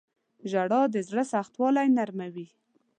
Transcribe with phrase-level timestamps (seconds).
[0.51, 2.47] •ژړا د زړه سختوالی نرموي.